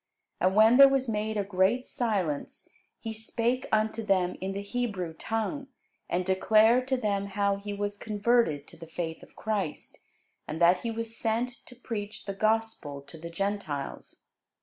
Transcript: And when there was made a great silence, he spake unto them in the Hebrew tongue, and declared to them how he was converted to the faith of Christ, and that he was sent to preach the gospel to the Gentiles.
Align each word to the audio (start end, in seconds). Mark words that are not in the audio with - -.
And 0.39 0.55
when 0.55 0.77
there 0.77 0.89
was 0.89 1.07
made 1.07 1.37
a 1.37 1.43
great 1.43 1.85
silence, 1.85 2.67
he 2.99 3.13
spake 3.13 3.67
unto 3.71 4.01
them 4.01 4.35
in 4.41 4.53
the 4.53 4.63
Hebrew 4.63 5.13
tongue, 5.13 5.67
and 6.09 6.25
declared 6.25 6.87
to 6.87 6.97
them 6.97 7.27
how 7.27 7.57
he 7.57 7.71
was 7.75 7.97
converted 7.97 8.67
to 8.69 8.77
the 8.77 8.87
faith 8.87 9.21
of 9.21 9.35
Christ, 9.35 9.99
and 10.47 10.59
that 10.59 10.79
he 10.79 10.89
was 10.89 11.15
sent 11.15 11.49
to 11.67 11.75
preach 11.75 12.25
the 12.25 12.33
gospel 12.33 13.03
to 13.03 13.17
the 13.19 13.29
Gentiles. 13.29 14.23